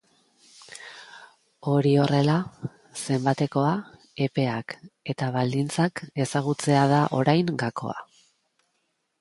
Hori 1.73 1.91
horrela, 2.03 2.37
zenbatekoa, 3.01 3.73
epeak 4.29 4.77
eta 5.15 5.31
baldintzak 5.39 6.03
ezagutzea 6.27 6.85
da 6.95 7.07
orain 7.23 7.57
gakoa. 7.67 8.01